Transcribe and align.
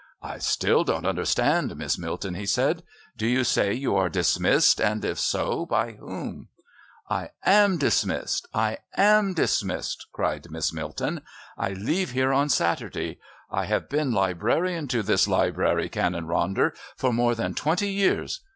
"I 0.23 0.39
still 0.39 0.83
don't 0.83 1.05
understand, 1.05 1.75
Miss 1.77 1.99
Milton," 1.99 2.33
he 2.33 2.47
said. 2.47 2.81
"Do 3.15 3.27
you 3.27 3.43
say 3.43 3.71
you 3.71 3.95
are 3.95 4.09
dismissed, 4.09 4.81
and, 4.81 5.05
if 5.05 5.19
so, 5.19 5.63
by 5.67 5.91
whom?" 5.91 6.47
"I 7.07 7.29
am 7.45 7.77
dismissed! 7.77 8.47
I 8.51 8.79
am 8.97 9.35
dismissed!" 9.35 10.07
cried 10.11 10.49
Miss 10.49 10.73
Milton. 10.73 11.21
"I 11.55 11.73
leave 11.73 12.13
here 12.13 12.33
on 12.33 12.49
Saturday. 12.49 13.19
I 13.51 13.65
have 13.65 13.89
been 13.89 14.11
librarian 14.11 14.87
to 14.87 15.03
this 15.03 15.27
Library, 15.27 15.87
Canon 15.87 16.25
Ronder, 16.25 16.71
for 16.97 17.13
more 17.13 17.35
than 17.35 17.53
twenty 17.53 17.91
years. 17.91 18.39